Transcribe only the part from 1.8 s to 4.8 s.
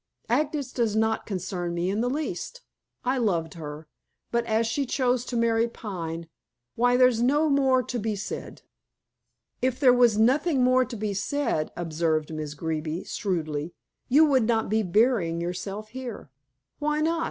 in the least. I loved her, but as